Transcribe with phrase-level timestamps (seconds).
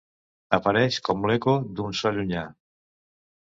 [0.57, 2.47] Apareix com l'eco d'un so llunyà.